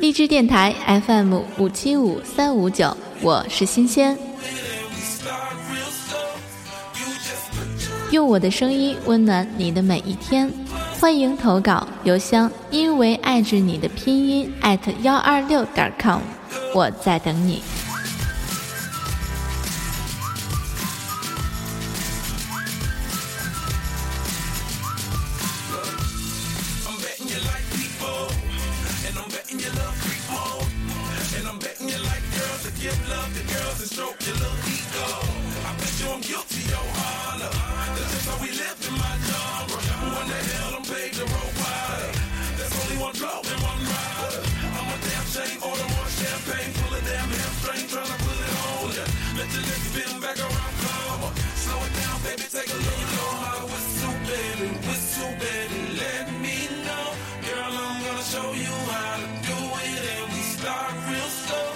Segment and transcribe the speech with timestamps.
[0.00, 4.16] 荔枝电台 fm 五七五三五九我是新鲜。
[8.12, 10.50] 用我的声音温暖你的每一天
[11.00, 16.20] 欢迎投稿邮箱因为爱着你的拼音艾特幺二六点 com
[16.74, 17.60] 我在等你。
[32.78, 35.06] Give love to girls and stroke your little ego.
[35.66, 37.50] I bet you I'm guilty, yo, holler.
[37.50, 39.82] That's just how we live in my genre.
[39.98, 42.10] Who in the hell done paved the road wider?
[42.54, 44.40] There's only one Flo and one Rida.
[44.78, 48.86] I'm a damn shame, order more champagne, pull a damn hamstring, tryna put it on
[48.94, 49.04] ya.
[49.42, 52.94] Let your lips spin back around, come Slow it down, baby, take a look.
[52.94, 57.06] You know how whistle, baby, whistle, baby, let me know.
[57.42, 59.07] Girl, I'm gonna show you how.